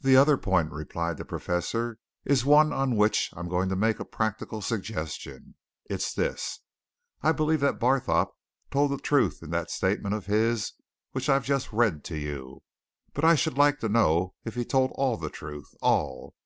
[0.00, 3.98] "The other point," replied the Professor, "is one on which I am going to make
[3.98, 5.56] a practical suggestion.
[5.90, 6.60] It's this
[7.22, 8.30] I believe that Barthorpe
[8.70, 10.74] told the truth in that statement of his
[11.10, 12.62] which I've just read to you,
[13.14, 16.36] but I should like to know if he told all the truth all!